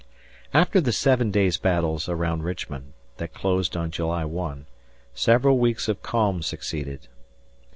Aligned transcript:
After 0.51 0.81
the 0.81 0.91
Seven 0.91 1.29
Days' 1.29 1.59
Battles 1.59 2.09
around 2.09 2.41
Richmond, 2.43 2.93
that 3.17 3.35
closed 3.35 3.77
on 3.77 3.91
July 3.91 4.25
1, 4.25 4.65
several 5.13 5.59
weeks 5.59 5.87
of 5.87 6.01
calm 6.01 6.41
succeeded. 6.41 7.07